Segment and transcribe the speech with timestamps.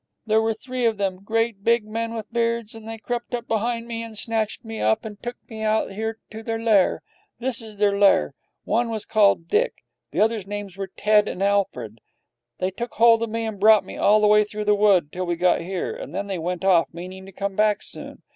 [0.25, 3.87] There were three of them, great big men with beards, and they crept up behind
[3.87, 7.03] me and snatched me up and took me out here to their lair.
[7.37, 8.33] This is their lair.
[8.63, 12.01] One was called Dick, the others' names were Ted and Alfred.
[12.57, 15.27] They took hold of me and brought me all the way through the wood till
[15.27, 18.23] we got here, and then they went off, meaning to come back soon.